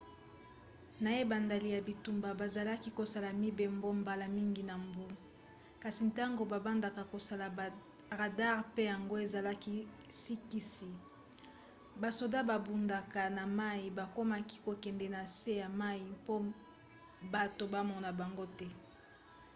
na 1.03 1.09
ebandeli 1.21 1.67
ya 1.75 1.81
bitumba 1.87 2.29
bazalaki 2.39 2.89
kosala 2.99 3.29
mibembo 3.41 3.89
mbala 4.01 4.25
mingi 4.37 4.63
na 4.69 4.75
mbu 4.85 5.05
kasi 5.83 6.01
ntango 6.09 6.43
babandaka 6.51 7.01
kosala 7.13 7.45
baradare 7.57 8.61
pe 8.73 8.81
yango 8.91 9.15
ezalaki 9.25 9.75
sikisiki 10.21 11.01
basoda 12.01 12.39
babundaka 12.49 13.21
na 13.37 13.43
mai 13.59 13.83
bakomaki 13.97 14.57
kokende 14.65 15.07
na 15.15 15.21
se 15.37 15.53
ya 15.61 15.69
mai 15.81 16.01
mpo 16.15 16.35
bato 17.33 17.63
bamona 17.73 18.09
bango 18.19 18.45
te 18.57 18.67